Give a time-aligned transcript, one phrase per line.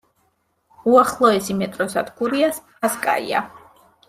[0.93, 3.45] უახლოესი მეტროსადგურია „სპასკაია“.